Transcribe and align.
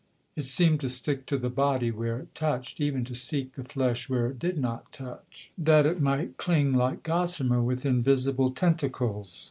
It 0.35 0.47
seemed 0.47 0.81
to 0.81 0.89
stick 0.89 1.27
to 1.27 1.37
the 1.37 1.51
body 1.51 1.91
where 1.91 2.17
it 2.17 2.33
touched, 2.33 2.81
even 2.81 3.05
to 3.05 3.13
seek 3.13 3.53
the 3.53 3.63
flesh 3.63 4.09
where 4.09 4.25
it 4.25 4.39
did 4.39 4.57
not 4.57 4.91
touch, 4.91 5.51
that 5.59 5.85
it 5.85 6.01
might 6.01 6.37
cling 6.37 6.73
like 6.73 7.03
gossamer 7.03 7.61
with 7.61 7.85
invisible 7.85 8.49
tentacles. 8.49 9.39